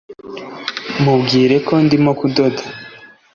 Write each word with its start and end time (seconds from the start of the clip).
mubwire 1.03 1.55
ko 1.67 1.73
ndimo 1.85 2.11
kudoda 2.19 2.63